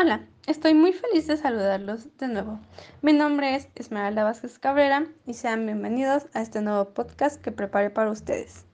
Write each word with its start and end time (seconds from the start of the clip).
Hola, 0.00 0.20
estoy 0.46 0.74
muy 0.74 0.92
feliz 0.92 1.26
de 1.26 1.36
saludarlos 1.36 2.16
de 2.18 2.28
nuevo. 2.28 2.60
Mi 3.02 3.12
nombre 3.12 3.56
es 3.56 3.66
Esmeralda 3.74 4.22
Vázquez 4.22 4.56
Cabrera 4.60 5.08
y 5.26 5.34
sean 5.34 5.66
bienvenidos 5.66 6.28
a 6.34 6.40
este 6.40 6.62
nuevo 6.62 6.90
podcast 6.90 7.42
que 7.42 7.50
preparé 7.50 7.90
para 7.90 8.12
ustedes. 8.12 8.64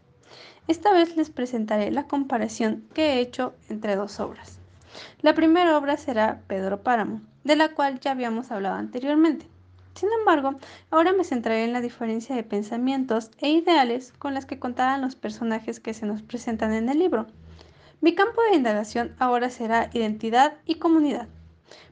Esta 0.68 0.92
vez 0.92 1.16
les 1.16 1.30
presentaré 1.30 1.90
la 1.92 2.06
comparación 2.06 2.86
que 2.92 3.14
he 3.14 3.20
hecho 3.20 3.54
entre 3.70 3.96
dos 3.96 4.20
obras. 4.20 4.58
La 5.22 5.32
primera 5.32 5.78
obra 5.78 5.96
será 5.96 6.42
Pedro 6.46 6.82
Páramo, 6.82 7.22
de 7.42 7.56
la 7.56 7.70
cual 7.70 8.00
ya 8.00 8.10
habíamos 8.10 8.50
hablado 8.50 8.74
anteriormente. 8.74 9.46
Sin 9.94 10.10
embargo, 10.18 10.56
ahora 10.90 11.14
me 11.14 11.24
centraré 11.24 11.64
en 11.64 11.72
la 11.72 11.80
diferencia 11.80 12.36
de 12.36 12.42
pensamientos 12.42 13.30
e 13.38 13.48
ideales 13.48 14.12
con 14.18 14.34
las 14.34 14.44
que 14.44 14.58
contaban 14.58 15.00
los 15.00 15.16
personajes 15.16 15.80
que 15.80 15.94
se 15.94 16.04
nos 16.04 16.20
presentan 16.20 16.74
en 16.74 16.90
el 16.90 16.98
libro. 16.98 17.28
Mi 18.04 18.14
campo 18.14 18.42
de 18.42 18.56
indagación 18.56 19.16
ahora 19.18 19.48
será 19.48 19.88
identidad 19.94 20.58
y 20.66 20.74
comunidad, 20.74 21.26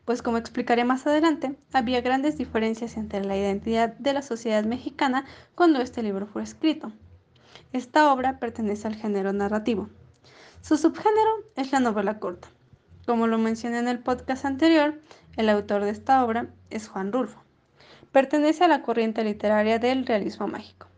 pues 0.05 0.21
como 0.21 0.37
explicaré 0.37 0.85
más 0.85 1.07
adelante, 1.07 1.59
había 1.73 2.03
grandes 2.03 2.37
diferencias 2.37 2.99
entre 2.99 3.25
la 3.25 3.35
identidad 3.35 3.95
de 3.97 4.13
la 4.13 4.21
sociedad 4.21 4.63
mexicana 4.65 5.25
cuando 5.55 5.81
este 5.81 6.03
libro 6.03 6.27
fue 6.27 6.43
escrito. 6.43 6.93
Esta 7.73 8.13
obra 8.13 8.39
pertenece 8.39 8.89
al 8.89 8.95
género 8.95 9.33
narrativo. 9.33 9.89
Su 10.61 10.77
subgénero 10.77 11.31
es 11.57 11.73
la 11.73 11.81
novela 11.81 12.19
corta. 12.19 12.49
Como 13.07 13.27
lo 13.27 13.39
mencioné 13.39 13.79
en 13.79 13.89
el 13.89 14.01
podcast 14.01 14.45
anterior, 14.45 15.01
el 15.39 15.49
autor 15.49 15.83
de 15.83 15.93
esta 15.93 16.23
obra 16.23 16.53
es 16.69 16.89
Juan 16.89 17.11
Rulfo. 17.11 17.43
Pertenece 18.11 18.65
a 18.65 18.69
la 18.69 18.83
corriente 18.83 19.25
literaria 19.25 19.79
del 19.79 20.05
realismo 20.05 20.47
mágico. 20.47 20.92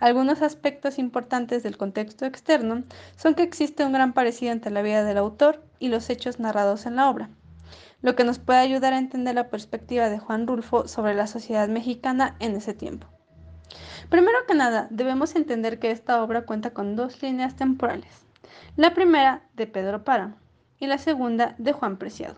Algunos 0.00 0.40
aspectos 0.40 0.98
importantes 0.98 1.62
del 1.62 1.76
contexto 1.76 2.24
externo 2.24 2.84
son 3.16 3.34
que 3.34 3.42
existe 3.42 3.84
un 3.84 3.92
gran 3.92 4.14
parecido 4.14 4.50
entre 4.50 4.72
la 4.72 4.80
vida 4.80 5.04
del 5.04 5.18
autor 5.18 5.62
y 5.78 5.88
los 5.88 6.08
hechos 6.08 6.40
narrados 6.40 6.86
en 6.86 6.96
la 6.96 7.10
obra, 7.10 7.28
lo 8.00 8.16
que 8.16 8.24
nos 8.24 8.38
puede 8.38 8.60
ayudar 8.60 8.94
a 8.94 8.98
entender 8.98 9.34
la 9.34 9.50
perspectiva 9.50 10.08
de 10.08 10.18
Juan 10.18 10.46
Rulfo 10.46 10.88
sobre 10.88 11.14
la 11.14 11.26
sociedad 11.26 11.68
mexicana 11.68 12.34
en 12.38 12.56
ese 12.56 12.72
tiempo. 12.72 13.08
Primero 14.08 14.38
que 14.48 14.54
nada, 14.54 14.88
debemos 14.90 15.36
entender 15.36 15.78
que 15.78 15.90
esta 15.90 16.22
obra 16.22 16.46
cuenta 16.46 16.70
con 16.70 16.96
dos 16.96 17.20
líneas 17.22 17.56
temporales. 17.56 18.24
La 18.76 18.94
primera 18.94 19.42
de 19.54 19.66
Pedro 19.66 20.02
Páramo 20.02 20.36
y 20.78 20.86
la 20.86 20.96
segunda 20.96 21.54
de 21.58 21.74
Juan 21.74 21.98
Preciado. 21.98 22.36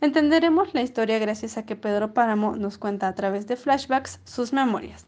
Entenderemos 0.00 0.72
la 0.72 0.80
historia 0.80 1.18
gracias 1.18 1.58
a 1.58 1.66
que 1.66 1.76
Pedro 1.76 2.14
Páramo 2.14 2.56
nos 2.56 2.78
cuenta 2.78 3.08
a 3.08 3.14
través 3.14 3.46
de 3.46 3.56
flashbacks 3.56 4.20
sus 4.24 4.54
memorias. 4.54 5.06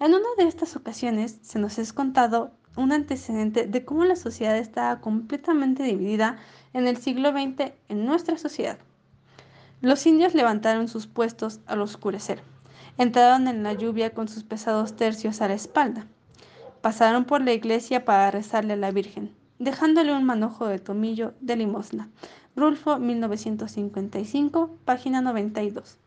En 0.00 0.14
una 0.14 0.28
de 0.36 0.44
estas 0.44 0.76
ocasiones 0.76 1.38
se 1.42 1.58
nos 1.58 1.78
es 1.78 1.92
contado 1.92 2.52
un 2.76 2.92
antecedente 2.92 3.66
de 3.66 3.84
cómo 3.84 4.04
la 4.04 4.16
sociedad 4.16 4.56
estaba 4.56 5.00
completamente 5.00 5.82
dividida 5.82 6.38
en 6.72 6.86
el 6.86 6.96
siglo 6.96 7.32
XX 7.32 7.72
en 7.88 8.04
nuestra 8.06 8.38
sociedad. 8.38 8.78
Los 9.80 10.06
indios 10.06 10.34
levantaron 10.34 10.88
sus 10.88 11.06
puestos 11.06 11.60
al 11.66 11.80
oscurecer, 11.80 12.42
entraron 12.96 13.48
en 13.48 13.62
la 13.62 13.72
lluvia 13.72 14.14
con 14.14 14.28
sus 14.28 14.44
pesados 14.44 14.96
tercios 14.96 15.40
a 15.40 15.48
la 15.48 15.54
espalda, 15.54 16.06
pasaron 16.80 17.24
por 17.24 17.42
la 17.42 17.52
iglesia 17.52 18.04
para 18.04 18.30
rezarle 18.30 18.74
a 18.74 18.76
la 18.76 18.90
Virgen, 18.90 19.34
dejándole 19.58 20.14
un 20.14 20.24
manojo 20.24 20.66
de 20.66 20.78
tomillo 20.78 21.34
de 21.40 21.56
limosna, 21.56 22.10
Rulfo 22.56 22.98
1955, 22.98 24.78
página 24.84 25.20
92. 25.20 25.98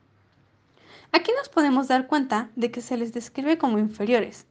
Aquí 1.14 1.32
nos 1.38 1.50
podemos 1.50 1.90
dar 1.90 2.08
cuenta 2.08 2.50
de 2.56 2.72
que 2.72 2.80
se 2.80 2.96
les 2.96 3.12
describe 3.12 3.58
como 3.58 3.78
inferiores. 3.78 4.46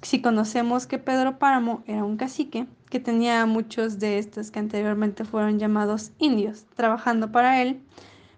Si 0.00 0.22
conocemos 0.22 0.86
que 0.86 0.98
Pedro 0.98 1.38
Páramo 1.38 1.82
era 1.86 2.02
un 2.02 2.16
cacique, 2.16 2.66
que 2.88 2.98
tenía 2.98 3.44
muchos 3.44 3.98
de 3.98 4.18
estos 4.18 4.50
que 4.50 4.58
anteriormente 4.58 5.26
fueron 5.26 5.58
llamados 5.58 6.12
indios 6.18 6.64
trabajando 6.76 7.30
para 7.30 7.60
él, 7.60 7.82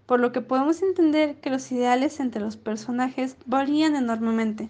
por 0.05 0.19
lo 0.19 0.33
que 0.33 0.41
podemos 0.41 0.83
entender 0.83 1.37
que 1.37 1.51
los 1.51 1.71
ideales 1.71 2.19
entre 2.19 2.41
los 2.41 2.57
personajes 2.57 3.37
varían 3.47 3.95
enormemente. 3.95 4.69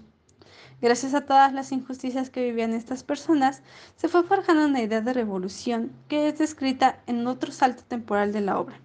Gracias 0.83 1.15
a 1.15 1.23
todas 1.23 1.55
las 1.55 1.73
injusticias 1.73 2.29
que 2.29 2.45
vivían 2.45 2.75
estas 2.75 3.03
personas, 3.03 3.63
se 3.97 4.09
fue 4.09 4.25
forjando 4.25 4.67
una 4.67 4.83
idea 4.83 5.01
de 5.01 5.15
revolución 5.15 5.91
que 6.07 6.29
es 6.29 6.37
descrita 6.37 7.01
en 7.07 7.27
otro 7.27 7.51
salto 7.51 7.83
temporal 7.89 8.31
de 8.31 8.43
la 8.43 8.59
obra. 8.59 8.79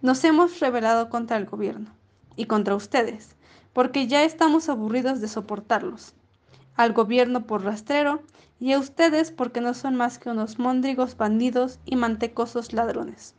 Nos 0.00 0.24
hemos 0.24 0.58
rebelado 0.58 1.10
contra 1.10 1.36
el 1.36 1.44
gobierno 1.44 2.01
y 2.36 2.46
contra 2.46 2.74
ustedes, 2.74 3.36
porque 3.72 4.06
ya 4.06 4.24
estamos 4.24 4.68
aburridos 4.68 5.20
de 5.20 5.28
soportarlos. 5.28 6.14
Al 6.74 6.92
gobierno 6.92 7.46
por 7.46 7.64
rastrero 7.64 8.22
y 8.60 8.72
a 8.72 8.78
ustedes 8.78 9.30
porque 9.30 9.60
no 9.60 9.74
son 9.74 9.96
más 9.96 10.18
que 10.18 10.30
unos 10.30 10.58
móndrigos 10.58 11.16
bandidos 11.16 11.78
y 11.84 11.96
mantecosos 11.96 12.72
ladrones. 12.72 13.34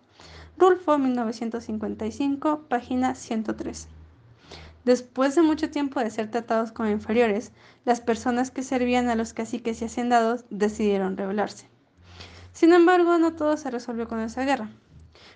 Rulfo, 0.58 0.98
1955, 0.98 2.66
página 2.70 3.16
103. 3.16 3.88
Después 4.86 5.34
de 5.34 5.42
mucho 5.42 5.70
tiempo 5.70 6.00
de 6.00 6.12
ser 6.12 6.30
tratados 6.30 6.72
como 6.72 6.90
inferiores, 6.90 7.54
las 7.86 8.02
personas 8.02 8.52
que 8.52 8.64
servían 8.64 9.10
a 9.10 9.16
los 9.16 9.34
caciques 9.34 9.82
y 9.82 9.86
hacendados 9.86 10.46
decidieron 10.50 11.16
rebelarse. 11.16 11.70
Sin 12.52 12.74
embargo, 12.74 13.18
no 13.18 13.34
todo 13.34 13.56
se 13.58 13.72
resolvió 13.72 14.08
con 14.08 14.20
esa 14.20 14.44
guerra, 14.44 14.70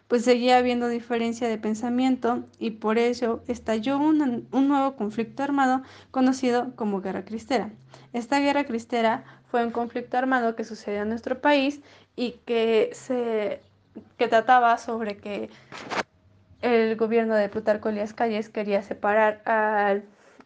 pues 0.07 0.23
seguía 0.23 0.57
habiendo 0.57 0.87
diferencia 0.87 1.47
de 1.47 1.57
pensamiento 1.57 2.43
y 2.59 2.71
por 2.71 2.97
ello 2.97 3.41
estalló 3.47 3.97
un, 3.97 4.47
un 4.51 4.67
nuevo 4.67 4.95
conflicto 4.95 5.43
armado 5.43 5.81
conocido 6.11 6.75
como 6.75 7.01
Guerra 7.01 7.25
Cristera. 7.25 7.71
Esta 8.13 8.39
Guerra 8.39 8.65
Cristera 8.65 9.23
fue 9.49 9.65
un 9.65 9.71
conflicto 9.71 10.17
armado 10.17 10.55
que 10.55 10.63
sucedió 10.63 11.01
en 11.01 11.09
nuestro 11.09 11.39
país 11.41 11.81
y 12.15 12.33
que 12.45 12.89
se 12.93 13.61
que 14.17 14.27
trataba 14.27 14.77
sobre 14.77 15.17
que 15.17 15.49
el 16.61 16.95
gobierno 16.95 17.35
de 17.35 17.49
Plutarco 17.49 17.89
Elías 17.89 18.13
Calles 18.13 18.49
quería 18.49 18.81
separar 18.81 19.41
a, 19.45 19.97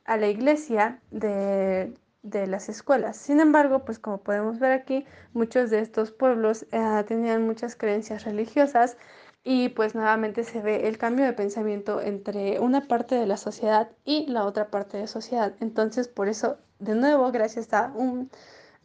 a 0.05 0.17
la 0.17 0.27
iglesia 0.27 0.99
de, 1.11 1.93
de, 2.23 2.47
las 2.47 2.69
escuelas. 2.69 3.17
Sin 3.17 3.39
embargo, 3.39 3.85
pues 3.85 3.99
como 3.99 4.19
podemos 4.19 4.59
ver 4.59 4.71
aquí, 4.71 5.05
muchos 5.33 5.69
de 5.69 5.79
estos 5.79 6.11
pueblos 6.11 6.65
eh, 6.71 7.03
tenían 7.07 7.45
muchas 7.45 7.75
creencias 7.75 8.23
religiosas 8.25 8.97
y 9.43 9.69
pues 9.69 9.95
nuevamente 9.95 10.43
se 10.43 10.61
ve 10.61 10.87
el 10.87 10.97
cambio 10.97 11.25
de 11.25 11.33
pensamiento 11.33 12.01
entre 12.01 12.59
una 12.59 12.81
parte 12.81 13.15
de 13.15 13.25
la 13.25 13.37
sociedad 13.37 13.89
y 14.05 14.27
la 14.27 14.45
otra 14.45 14.69
parte 14.69 14.97
de 14.97 15.03
la 15.03 15.07
sociedad. 15.07 15.53
Entonces, 15.59 16.07
por 16.07 16.27
eso, 16.27 16.57
de 16.79 16.95
nuevo, 16.95 17.31
gracias 17.31 17.73
a 17.73 17.91
un, 17.95 18.29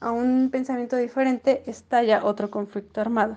a 0.01 0.11
un 0.13 0.51
pensamiento 0.51 0.97
diferente, 0.97 1.63
estalla 1.67 2.25
otro 2.25 2.51
conflicto 2.51 3.01
armado. 3.01 3.37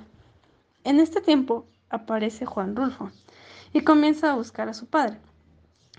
En 0.83 0.99
este 0.99 1.21
tiempo 1.21 1.65
aparece 1.89 2.45
Juan 2.45 2.75
Rulfo, 2.75 3.11
y 3.73 3.81
comienza 3.81 4.31
a 4.31 4.35
buscar 4.35 4.69
a 4.69 4.73
su 4.73 4.87
padre, 4.87 5.17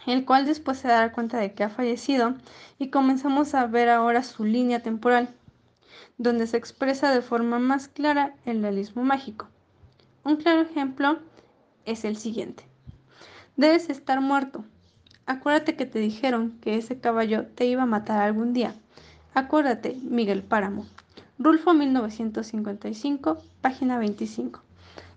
el 0.06 0.24
cual 0.24 0.46
después 0.46 0.78
se 0.78 0.88
dará 0.88 1.12
cuenta 1.12 1.38
de 1.38 1.52
que 1.52 1.64
ha 1.64 1.70
fallecido 1.70 2.34
y 2.78 2.88
comenzamos 2.88 3.54
a 3.54 3.66
ver 3.66 3.88
ahora 3.88 4.22
su 4.22 4.44
línea 4.44 4.80
temporal, 4.80 5.28
donde 6.18 6.46
se 6.46 6.56
expresa 6.56 7.12
de 7.12 7.22
forma 7.22 7.58
más 7.58 7.88
clara 7.88 8.34
el 8.44 8.62
realismo 8.62 9.02
mágico. 9.02 9.48
Un 10.24 10.36
claro 10.36 10.62
ejemplo 10.62 11.18
es 11.84 12.04
el 12.04 12.16
siguiente. 12.16 12.64
Debes 13.56 13.90
estar 13.90 14.20
muerto. 14.20 14.64
Acuérdate 15.26 15.76
que 15.76 15.86
te 15.86 15.98
dijeron 15.98 16.58
que 16.60 16.76
ese 16.76 16.98
caballo 16.98 17.46
te 17.46 17.66
iba 17.66 17.82
a 17.82 17.86
matar 17.86 18.20
algún 18.22 18.52
día. 18.52 18.74
Acuérdate, 19.34 19.96
Miguel 20.02 20.42
Páramo. 20.42 20.86
Rulfo 21.38 21.72
1955, 21.72 23.38
página 23.60 23.98
25. 23.98 24.62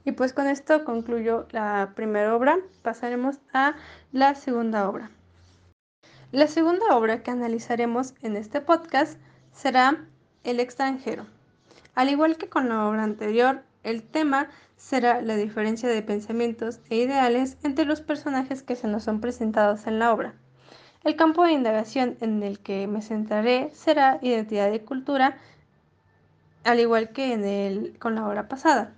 Y 0.06 0.12
pues 0.14 0.34
con 0.34 0.48
esto 0.48 0.84
concluyo 0.84 1.48
la 1.52 1.94
primera 1.96 2.36
obra. 2.36 2.58
Pasaremos 2.82 3.40
a 3.54 3.76
la 4.12 4.36
segunda 4.36 4.90
obra. 4.90 5.12
La 6.32 6.48
segunda 6.48 6.98
obra 6.98 7.24
que 7.24 7.32
analizaremos 7.32 8.16
en 8.22 8.36
este 8.36 8.60
podcast 8.60 9.20
será 9.52 10.06
El 10.44 10.60
extranjero. 10.60 11.26
Al 11.96 12.10
igual 12.10 12.38
que 12.38 12.50
con 12.50 12.70
la 12.70 12.88
obra 12.88 13.04
anterior, 13.04 13.62
el 13.84 14.02
tema 14.02 14.50
será 14.78 15.22
la 15.22 15.36
diferencia 15.36 15.88
de 15.88 16.02
pensamientos 16.02 16.80
e 16.90 16.98
ideales 16.98 17.58
entre 17.64 17.86
los 17.86 18.02
personajes 18.02 18.64
que 18.64 18.76
se 18.76 18.88
nos 18.88 19.04
son 19.04 19.22
presentados 19.22 19.86
en 19.88 20.00
la 20.00 20.12
obra. 20.12 20.34
El 21.04 21.16
campo 21.16 21.44
de 21.44 21.52
indagación 21.52 22.18
en 22.22 22.44
el 22.44 22.60
que 22.60 22.88
me 22.88 23.02
centraré 23.02 23.70
será 23.74 24.20
identidad 24.22 24.72
y 24.72 24.80
cultura, 24.80 25.38
al 26.64 26.80
igual 26.80 27.10
que 27.10 27.94
con 28.00 28.16
la 28.16 28.28
obra 28.28 28.48
pasada. 28.48 28.94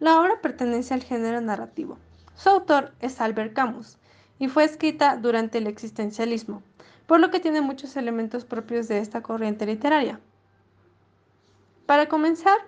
La 0.00 0.20
obra 0.20 0.40
pertenece 0.40 0.94
al 0.94 1.02
género 1.02 1.40
narrativo. 1.40 1.98
Su 2.36 2.50
autor 2.50 2.92
es 3.00 3.20
Albert 3.20 3.52
Camus 3.52 3.98
y 4.38 4.46
fue 4.46 4.62
escrita 4.62 5.16
durante 5.16 5.58
el 5.58 5.66
existencialismo, 5.66 6.62
por 7.08 7.18
lo 7.18 7.32
que 7.32 7.40
tiene 7.40 7.62
muchos 7.62 7.96
elementos 7.96 8.44
propios 8.44 8.86
de 8.86 8.98
esta 8.98 9.22
corriente 9.22 9.66
literaria. 9.66 10.20
Para 11.86 12.08
comenzar, 12.08 12.58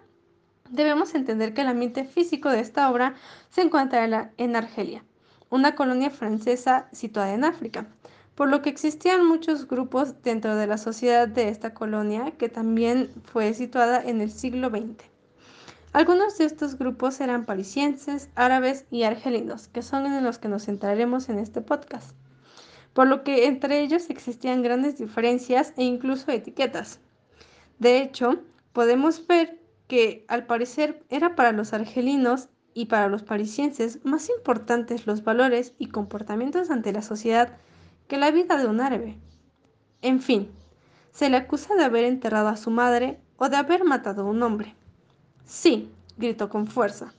debemos 0.71 1.15
entender 1.15 1.55
que 1.55 1.61
el 1.61 1.69
ambiente 1.69 2.03
físico 2.03 2.49
de 2.49 2.59
esta 2.59 2.91
obra 2.91 3.15
se 3.51 3.63
encuentra 3.63 4.33
en 4.37 4.57
Argelia, 4.57 5.05
una 5.51 5.77
colonia 5.77 6.11
francesa 6.11 6.89
situada 6.91 7.33
en 7.33 7.45
África, 7.45 7.87
por 8.35 8.49
lo 8.49 8.61
que 8.61 8.71
existían 8.71 9.25
muchos 9.25 9.69
grupos 9.69 10.21
dentro 10.23 10.57
de 10.57 10.67
la 10.67 10.79
sociedad 10.79 11.29
de 11.29 11.49
esta 11.49 11.75
colonia 11.75 12.33
que 12.33 12.49
también 12.49 13.11
fue 13.25 13.55
situada 13.55 14.03
en 14.03 14.21
el 14.21 14.33
siglo 14.33 14.71
XX. 14.71 15.10
Algunos 15.93 16.39
de 16.39 16.45
estos 16.45 16.79
grupos 16.79 17.21
eran 17.21 17.45
parisienses, 17.45 18.29
árabes 18.37 18.85
y 18.93 19.03
argelinos, 19.03 19.67
que 19.67 19.83
son 19.83 20.07
en 20.07 20.23
los 20.23 20.39
que 20.39 20.47
nos 20.47 20.67
centraremos 20.67 21.29
en 21.29 21.41
este 21.41 21.63
podcast, 21.63 22.13
por 22.93 23.09
lo 23.09 23.25
que 23.25 23.47
entre 23.47 23.81
ellos 23.81 24.09
existían 24.09 24.63
grandes 24.63 24.99
diferencias 24.99 25.73
e 25.77 25.83
incluso 25.83 26.31
etiquetas. 26.31 27.01
De 27.81 28.01
hecho, 28.03 28.41
podemos 28.73 29.27
ver 29.27 29.59
que 29.89 30.25
al 30.29 30.47
parecer 30.47 31.03
era 31.09 31.35
para 31.35 31.51
los 31.51 31.73
argelinos 31.73 32.51
y 32.73 32.87
para 32.87 33.09
los 33.09 33.25
parisienses 33.25 33.99
más 34.05 34.29
importantes 34.29 35.09
los 35.09 35.25
valores 35.25 35.75
y 35.77 35.87
comportamientos 35.87 36.71
ante 36.71 36.93
la 36.93 37.03
sociedad 37.03 37.57
que 38.07 38.17
la 38.17 38.31
vida 38.31 38.57
de 38.59 38.69
un 38.69 38.81
árabe. 38.81 39.19
En 40.03 40.21
fin, 40.21 40.53
se 41.11 41.29
le 41.31 41.37
acusa 41.37 41.75
de 41.75 41.83
haber 41.83 42.05
enterrado 42.05 42.47
a 42.47 42.57
su 42.57 42.71
madre 42.71 43.19
o 43.39 43.49
de 43.49 43.57
haber 43.57 43.83
matado 43.83 44.23
a 44.23 44.31
un 44.31 44.41
hombre. 44.45 44.77
Sí, 45.45 45.91
gritó 46.17 46.49
con 46.49 46.67
fuerza. 46.67 47.13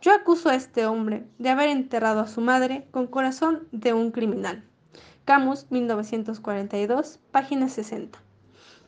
Yo 0.00 0.12
acuso 0.12 0.48
a 0.48 0.54
este 0.54 0.86
hombre 0.86 1.24
de 1.38 1.50
haber 1.50 1.68
enterrado 1.68 2.20
a 2.20 2.26
su 2.26 2.40
madre 2.40 2.86
con 2.90 3.06
corazón 3.06 3.68
de 3.70 3.92
un 3.92 4.10
criminal. 4.10 4.64
Camus, 5.24 5.66
1942, 5.70 7.20
página 7.30 7.68
60. 7.68 8.18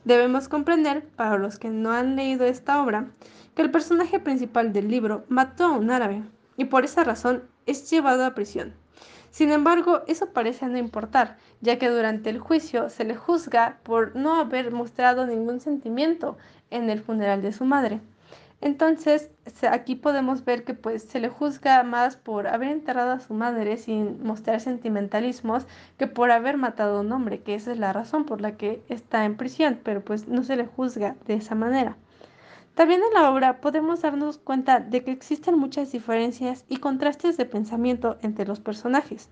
Debemos 0.05 0.49
comprender, 0.49 1.07
para 1.17 1.39
los 1.39 1.59
que 1.59 1.71
no 1.71 1.93
han 1.93 2.17
leído 2.17 2.45
esta 2.45 2.83
obra, 2.83 3.11
que 3.55 3.63
el 3.63 3.71
personaje 3.71 4.19
principal 4.19 4.73
del 4.73 4.89
libro 4.89 5.25
mató 5.29 5.65
a 5.65 5.79
un 5.79 5.91
árabe 5.91 6.25
y 6.57 6.65
por 6.67 6.85
esa 6.85 7.05
razón 7.05 7.45
es 7.67 7.89
llevado 7.91 8.25
a 8.25 8.35
prisión. 8.35 8.75
Sin 9.31 9.51
embargo, 9.51 10.03
eso 10.07 10.33
parece 10.33 10.67
no 10.67 10.79
importar, 10.79 11.39
ya 11.61 11.79
que 11.79 11.89
durante 11.89 12.31
el 12.31 12.39
juicio 12.39 12.91
se 12.91 13.05
le 13.05 13.15
juzga 13.15 13.79
por 13.83 14.15
no 14.15 14.35
haber 14.35 14.71
mostrado 14.71 15.27
ningún 15.27 15.61
sentimiento 15.61 16.37
en 16.71 16.91
el 16.91 17.01
funeral 17.01 17.43
de 17.43 17.53
su 17.53 17.65
madre. 17.65 18.01
Entonces, 18.65 19.31
aquí 19.71 19.95
podemos 19.95 20.47
ver 20.47 20.65
que 20.65 20.73
pues 20.73 21.03
se 21.03 21.21
le 21.21 21.29
juzga 21.29 21.83
más 21.83 22.17
por 22.17 22.47
haber 22.47 22.71
enterrado 22.71 23.13
a 23.13 23.21
su 23.21 23.35
madre 23.35 23.77
sin 23.77 24.25
mostrar 24.25 24.59
sentimentalismos 24.59 25.67
que 25.99 26.07
por 26.07 26.31
haber 26.31 26.57
matado 26.57 26.97
a 26.97 27.01
un 27.03 27.13
hombre, 27.13 27.43
que 27.43 27.55
esa 27.55 27.73
es 27.73 27.79
la 27.79 27.93
razón 27.93 28.25
por 28.25 28.41
la 28.41 28.57
que 28.57 28.83
está 28.89 29.27
en 29.27 29.37
prisión, 29.37 29.79
pero 29.85 30.03
pues 30.03 30.29
no 30.29 30.43
se 30.45 30.57
le 30.57 30.65
juzga 30.65 31.15
de 31.27 31.35
esa 31.35 31.55
manera. 31.55 31.99
También 32.75 33.03
en 33.03 33.13
la 33.13 33.31
obra 33.31 33.61
podemos 33.61 34.01
darnos 34.01 34.39
cuenta 34.39 34.81
de 34.81 35.05
que 35.05 35.13
existen 35.13 35.59
muchas 35.59 35.93
diferencias 35.93 36.65
y 36.67 36.79
contrastes 36.79 37.37
de 37.37 37.45
pensamiento 37.45 38.17
entre 38.23 38.47
los 38.47 38.61
personajes. 38.61 39.29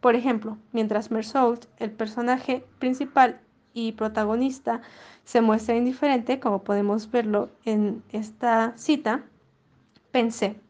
Por 0.00 0.16
ejemplo, 0.16 0.58
mientras 0.72 1.12
Mersault, 1.12 1.66
el 1.76 1.92
personaje 1.92 2.66
principal 2.80 3.40
y 3.74 3.92
protagonista, 3.92 4.80
se 5.24 5.40
muestra 5.42 5.76
indiferente, 5.76 6.40
como 6.40 6.64
podemos 6.64 7.10
verlo 7.10 7.50
en 7.64 8.02
esta 8.12 8.72
cita, 8.76 9.24
pensé 10.10 10.60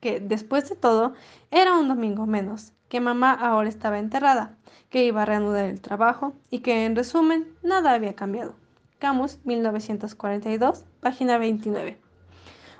que 0.00 0.18
después 0.18 0.68
de 0.68 0.76
todo 0.76 1.14
era 1.50 1.74
un 1.74 1.88
domingo 1.88 2.26
menos, 2.26 2.72
que 2.88 3.00
mamá 3.00 3.32
ahora 3.32 3.68
estaba 3.68 3.98
enterrada, 3.98 4.56
que 4.88 5.04
iba 5.04 5.22
a 5.22 5.26
reanudar 5.26 5.66
el 5.66 5.80
trabajo 5.80 6.32
y 6.50 6.60
que 6.60 6.84
en 6.84 6.96
resumen 6.96 7.54
nada 7.62 7.92
había 7.92 8.14
cambiado. 8.14 8.54
Camus, 8.98 9.38
1942, 9.44 10.84
página 11.00 11.38
29. 11.38 12.00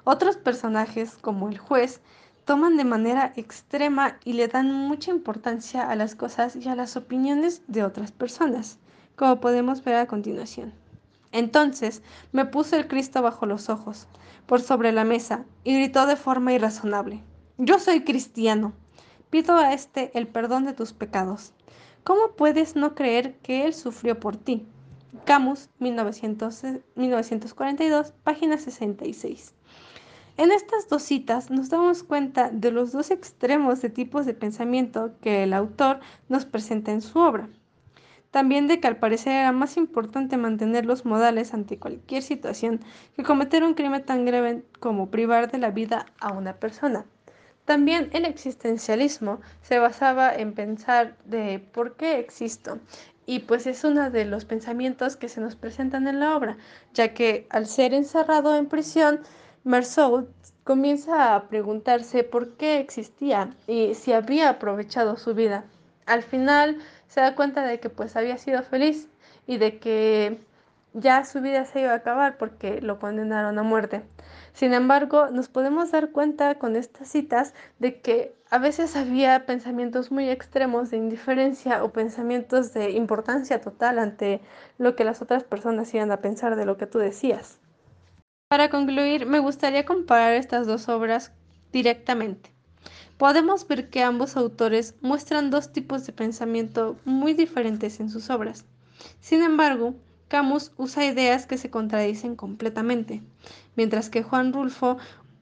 Otros 0.04 0.36
personajes, 0.36 1.16
como 1.20 1.48
el 1.48 1.58
juez, 1.58 2.00
toman 2.44 2.76
de 2.76 2.84
manera 2.84 3.32
extrema 3.36 4.18
y 4.24 4.34
le 4.34 4.48
dan 4.48 4.72
mucha 4.72 5.10
importancia 5.10 5.88
a 5.88 5.96
las 5.96 6.14
cosas 6.14 6.56
y 6.56 6.68
a 6.68 6.76
las 6.76 6.96
opiniones 6.96 7.62
de 7.66 7.84
otras 7.84 8.12
personas, 8.12 8.78
como 9.16 9.40
podemos 9.40 9.82
ver 9.84 9.96
a 9.96 10.06
continuación. 10.06 10.72
Entonces 11.32 12.02
me 12.32 12.44
puso 12.44 12.76
el 12.76 12.86
Cristo 12.86 13.20
bajo 13.20 13.46
los 13.46 13.68
ojos, 13.68 14.06
por 14.46 14.60
sobre 14.60 14.92
la 14.92 15.04
mesa, 15.04 15.44
y 15.64 15.74
gritó 15.74 16.06
de 16.06 16.16
forma 16.16 16.52
irrazonable, 16.52 17.22
Yo 17.58 17.78
soy 17.78 18.04
cristiano. 18.04 18.72
Pido 19.30 19.56
a 19.56 19.72
este 19.72 20.16
el 20.16 20.28
perdón 20.28 20.64
de 20.64 20.74
tus 20.74 20.92
pecados. 20.92 21.52
¿Cómo 22.04 22.36
puedes 22.36 22.76
no 22.76 22.94
creer 22.94 23.36
que 23.38 23.64
Él 23.64 23.74
sufrió 23.74 24.20
por 24.20 24.36
ti? 24.36 24.66
Camus, 25.24 25.70
1942, 25.78 28.12
página 28.22 28.58
66. 28.58 29.54
En 30.36 30.50
estas 30.50 30.88
dos 30.88 31.02
citas 31.02 31.50
nos 31.50 31.70
damos 31.70 32.02
cuenta 32.02 32.50
de 32.50 32.72
los 32.72 32.92
dos 32.92 33.10
extremos 33.10 33.80
de 33.80 33.88
tipos 33.88 34.26
de 34.26 34.34
pensamiento 34.34 35.12
que 35.20 35.44
el 35.44 35.52
autor 35.52 36.00
nos 36.28 36.44
presenta 36.44 36.90
en 36.92 37.02
su 37.02 37.20
obra. 37.20 37.48
También 38.34 38.66
de 38.66 38.80
que 38.80 38.88
al 38.88 38.96
parecer 38.96 39.32
era 39.32 39.52
más 39.52 39.76
importante 39.76 40.36
mantener 40.36 40.86
los 40.86 41.04
modales 41.04 41.54
ante 41.54 41.78
cualquier 41.78 42.20
situación 42.20 42.80
que 43.14 43.22
cometer 43.22 43.62
un 43.62 43.74
crimen 43.74 44.04
tan 44.04 44.24
grave 44.24 44.64
como 44.80 45.08
privar 45.08 45.52
de 45.52 45.58
la 45.58 45.70
vida 45.70 46.06
a 46.18 46.32
una 46.32 46.54
persona. 46.54 47.04
También 47.64 48.10
el 48.12 48.24
existencialismo 48.24 49.40
se 49.62 49.78
basaba 49.78 50.34
en 50.34 50.52
pensar 50.52 51.16
de 51.26 51.60
por 51.60 51.94
qué 51.94 52.18
existo 52.18 52.80
y 53.24 53.38
pues 53.38 53.68
es 53.68 53.84
uno 53.84 54.10
de 54.10 54.24
los 54.24 54.44
pensamientos 54.44 55.14
que 55.14 55.28
se 55.28 55.40
nos 55.40 55.54
presentan 55.54 56.08
en 56.08 56.18
la 56.18 56.36
obra, 56.36 56.56
ya 56.92 57.14
que 57.14 57.46
al 57.50 57.68
ser 57.68 57.94
encerrado 57.94 58.56
en 58.56 58.66
prisión, 58.66 59.20
Marceau 59.62 60.26
comienza 60.64 61.36
a 61.36 61.46
preguntarse 61.46 62.24
por 62.24 62.56
qué 62.56 62.80
existía 62.80 63.54
y 63.68 63.94
si 63.94 64.12
había 64.12 64.48
aprovechado 64.48 65.16
su 65.18 65.34
vida. 65.34 65.66
Al 66.06 66.22
final 66.22 66.80
se 67.14 67.20
da 67.20 67.36
cuenta 67.36 67.62
de 67.62 67.78
que 67.78 67.90
pues 67.90 68.16
había 68.16 68.38
sido 68.38 68.60
feliz 68.64 69.08
y 69.46 69.58
de 69.58 69.78
que 69.78 70.40
ya 70.94 71.24
su 71.24 71.40
vida 71.40 71.64
se 71.64 71.82
iba 71.82 71.92
a 71.92 71.96
acabar 71.96 72.38
porque 72.38 72.80
lo 72.80 72.98
condenaron 72.98 73.56
a 73.56 73.62
muerte. 73.62 74.02
Sin 74.52 74.74
embargo, 74.74 75.30
nos 75.30 75.48
podemos 75.48 75.92
dar 75.92 76.10
cuenta 76.10 76.56
con 76.56 76.74
estas 76.74 77.06
citas 77.06 77.54
de 77.78 78.00
que 78.00 78.34
a 78.50 78.58
veces 78.58 78.96
había 78.96 79.46
pensamientos 79.46 80.10
muy 80.10 80.28
extremos 80.28 80.90
de 80.90 80.96
indiferencia 80.96 81.84
o 81.84 81.92
pensamientos 81.92 82.74
de 82.74 82.90
importancia 82.90 83.60
total 83.60 84.00
ante 84.00 84.40
lo 84.78 84.96
que 84.96 85.04
las 85.04 85.22
otras 85.22 85.44
personas 85.44 85.94
iban 85.94 86.10
a 86.10 86.20
pensar 86.20 86.56
de 86.56 86.66
lo 86.66 86.76
que 86.76 86.88
tú 86.88 86.98
decías. 86.98 87.60
Para 88.48 88.70
concluir, 88.70 89.24
me 89.24 89.38
gustaría 89.38 89.84
comparar 89.84 90.32
estas 90.34 90.66
dos 90.66 90.88
obras 90.88 91.30
directamente 91.70 92.53
podemos 93.16 93.66
ver 93.66 93.90
que 93.90 94.02
ambos 94.02 94.36
autores 94.36 94.94
muestran 95.00 95.50
dos 95.50 95.72
tipos 95.72 96.06
de 96.06 96.12
pensamiento 96.12 96.96
muy 97.04 97.34
diferentes 97.34 98.00
en 98.00 98.10
sus 98.10 98.30
obras. 98.30 98.64
Sin 99.20 99.42
embargo, 99.42 99.94
Camus 100.28 100.72
usa 100.76 101.04
ideas 101.04 101.46
que 101.46 101.58
se 101.58 101.70
contradicen 101.70 102.34
completamente, 102.36 103.22
mientras 103.76 104.10
que 104.10 104.22
Juan 104.22 104.52
Rulfo 104.52 104.96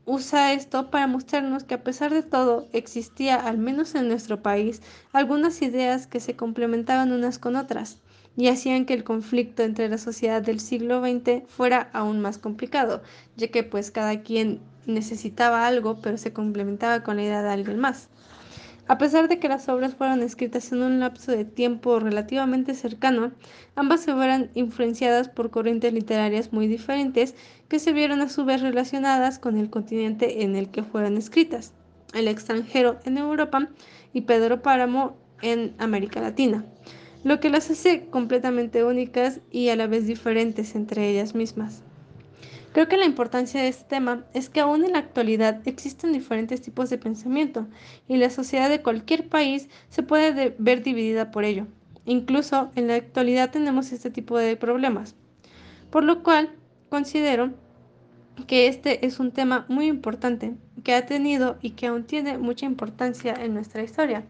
usa 0.04 0.52
esto 0.52 0.90
para 0.90 1.06
mostrarnos 1.06 1.64
que 1.64 1.74
a 1.74 1.84
pesar 1.84 2.12
de 2.12 2.22
todo 2.22 2.68
existía, 2.72 3.36
al 3.36 3.58
menos 3.58 3.94
en 3.94 4.08
nuestro 4.08 4.42
país, 4.42 4.82
algunas 5.12 5.62
ideas 5.62 6.06
que 6.06 6.20
se 6.20 6.36
complementaban 6.36 7.12
unas 7.12 7.38
con 7.38 7.56
otras 7.56 7.98
y 8.36 8.48
hacían 8.48 8.86
que 8.86 8.94
el 8.94 9.04
conflicto 9.04 9.62
entre 9.62 9.88
la 9.88 9.98
sociedad 9.98 10.42
del 10.42 10.58
siglo 10.58 11.00
XX 11.00 11.42
fuera 11.48 11.90
aún 11.92 12.20
más 12.20 12.38
complicado, 12.38 13.02
ya 13.36 13.48
que 13.48 13.62
pues 13.62 13.90
cada 13.90 14.22
quien 14.22 14.60
necesitaba 14.86 15.66
algo, 15.66 16.00
pero 16.00 16.16
se 16.18 16.32
complementaba 16.32 17.02
con 17.02 17.16
la 17.16 17.22
idea 17.22 17.42
de 17.42 17.50
alguien 17.50 17.78
más. 17.78 18.08
A 18.88 18.98
pesar 18.98 19.28
de 19.28 19.38
que 19.38 19.48
las 19.48 19.68
obras 19.68 19.94
fueron 19.94 20.22
escritas 20.22 20.72
en 20.72 20.82
un 20.82 21.00
lapso 21.00 21.30
de 21.30 21.44
tiempo 21.44 22.00
relativamente 22.00 22.74
cercano, 22.74 23.32
ambas 23.76 24.00
se 24.00 24.12
fueron 24.12 24.50
influenciadas 24.54 25.28
por 25.28 25.50
corrientes 25.50 25.92
literarias 25.92 26.52
muy 26.52 26.66
diferentes 26.66 27.34
que 27.68 27.78
se 27.78 27.92
vieron 27.92 28.20
a 28.20 28.28
su 28.28 28.44
vez 28.44 28.60
relacionadas 28.60 29.38
con 29.38 29.56
el 29.56 29.70
continente 29.70 30.42
en 30.42 30.56
el 30.56 30.68
que 30.68 30.82
fueron 30.82 31.16
escritas, 31.16 31.72
el 32.12 32.26
extranjero 32.26 32.98
en 33.04 33.18
Europa 33.18 33.68
y 34.12 34.22
Pedro 34.22 34.62
Páramo 34.62 35.16
en 35.42 35.74
América 35.78 36.20
Latina, 36.20 36.64
lo 37.22 37.38
que 37.38 37.50
las 37.50 37.70
hace 37.70 38.06
completamente 38.10 38.84
únicas 38.84 39.40
y 39.52 39.68
a 39.68 39.76
la 39.76 39.86
vez 39.86 40.06
diferentes 40.06 40.74
entre 40.74 41.08
ellas 41.08 41.36
mismas. 41.36 41.82
Creo 42.72 42.88
que 42.88 42.96
la 42.96 43.04
importancia 43.04 43.60
de 43.60 43.68
este 43.68 43.84
tema 43.84 44.24
es 44.32 44.48
que 44.48 44.60
aún 44.60 44.84
en 44.84 44.92
la 44.92 44.98
actualidad 44.98 45.60
existen 45.66 46.12
diferentes 46.12 46.62
tipos 46.62 46.88
de 46.88 46.96
pensamiento 46.96 47.66
y 48.08 48.16
la 48.16 48.30
sociedad 48.30 48.70
de 48.70 48.82
cualquier 48.82 49.28
país 49.28 49.68
se 49.90 50.02
puede 50.02 50.54
ver 50.58 50.82
dividida 50.82 51.30
por 51.30 51.44
ello. 51.44 51.66
Incluso 52.06 52.72
en 52.74 52.88
la 52.88 52.94
actualidad 52.94 53.50
tenemos 53.50 53.92
este 53.92 54.10
tipo 54.10 54.38
de 54.38 54.56
problemas. 54.56 55.14
Por 55.90 56.04
lo 56.04 56.22
cual, 56.22 56.50
considero 56.88 57.52
que 58.46 58.66
este 58.66 59.04
es 59.04 59.20
un 59.20 59.32
tema 59.32 59.66
muy 59.68 59.86
importante 59.86 60.54
que 60.82 60.94
ha 60.94 61.04
tenido 61.04 61.58
y 61.60 61.70
que 61.70 61.88
aún 61.88 62.04
tiene 62.04 62.38
mucha 62.38 62.64
importancia 62.64 63.34
en 63.34 63.52
nuestra 63.52 63.82
historia. 63.82 64.24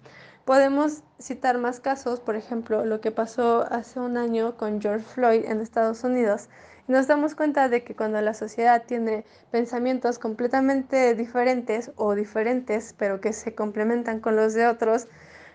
Podemos 0.44 1.04
citar 1.20 1.58
más 1.58 1.78
casos, 1.78 2.18
por 2.18 2.34
ejemplo, 2.34 2.84
lo 2.84 3.00
que 3.00 3.12
pasó 3.12 3.64
hace 3.70 4.00
un 4.00 4.16
año 4.16 4.56
con 4.56 4.80
George 4.80 5.04
Floyd 5.04 5.44
en 5.44 5.60
Estados 5.60 6.02
Unidos, 6.02 6.48
nos 6.88 7.06
damos 7.06 7.36
cuenta 7.36 7.68
de 7.68 7.84
que 7.84 7.94
cuando 7.94 8.20
la 8.20 8.34
sociedad 8.34 8.82
tiene 8.84 9.24
pensamientos 9.52 10.18
completamente 10.18 11.14
diferentes 11.14 11.92
o 11.94 12.16
diferentes, 12.16 12.92
pero 12.98 13.20
que 13.20 13.32
se 13.32 13.54
complementan 13.54 14.18
con 14.18 14.34
los 14.34 14.52
de 14.54 14.66
otros, 14.66 15.06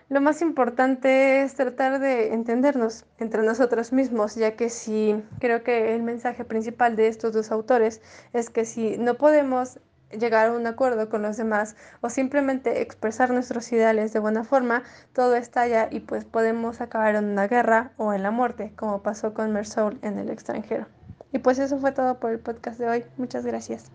lo 0.08 0.22
más 0.22 0.40
importante 0.40 1.42
es 1.42 1.54
tratar 1.54 2.00
de 2.00 2.32
entendernos 2.32 3.04
entre 3.18 3.42
nosotros 3.42 3.92
mismos, 3.92 4.36
ya 4.36 4.56
que 4.56 4.70
si 4.70 5.22
creo 5.38 5.62
que 5.62 5.94
el 5.94 6.02
mensaje 6.02 6.46
principal 6.46 6.96
de 6.96 7.08
estos 7.08 7.34
dos 7.34 7.50
autores 7.50 8.00
es 8.32 8.48
que 8.48 8.64
si 8.64 8.96
no 8.96 9.16
podemos 9.16 9.80
llegar 10.10 10.48
a 10.48 10.52
un 10.52 10.66
acuerdo 10.66 11.08
con 11.08 11.22
los 11.22 11.36
demás 11.36 11.76
o 12.00 12.10
simplemente 12.10 12.82
expresar 12.82 13.30
nuestros 13.30 13.70
ideales 13.72 14.12
de 14.12 14.20
buena 14.20 14.44
forma, 14.44 14.82
todo 15.12 15.34
estalla 15.36 15.88
y 15.90 16.00
pues 16.00 16.24
podemos 16.24 16.80
acabar 16.80 17.14
en 17.16 17.26
una 17.26 17.48
guerra 17.48 17.92
o 17.96 18.12
en 18.12 18.22
la 18.22 18.30
muerte, 18.30 18.72
como 18.76 19.02
pasó 19.02 19.34
con 19.34 19.52
Mersault 19.52 20.02
en 20.04 20.18
el 20.18 20.30
extranjero. 20.30 20.86
Y 21.32 21.40
pues 21.40 21.58
eso 21.58 21.78
fue 21.78 21.92
todo 21.92 22.18
por 22.20 22.32
el 22.32 22.38
podcast 22.38 22.78
de 22.78 22.88
hoy. 22.88 23.04
Muchas 23.16 23.44
gracias. 23.44 23.90